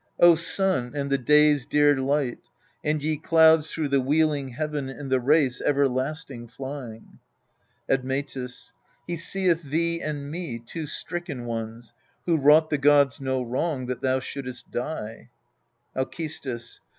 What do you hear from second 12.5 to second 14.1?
the gods no wrong, that